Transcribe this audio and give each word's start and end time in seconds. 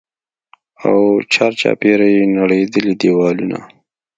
او 0.85 0.97
چارچاپېره 1.33 2.07
يې 2.15 2.23
نړېدلي 2.37 2.93
دېوالونه. 3.01 3.59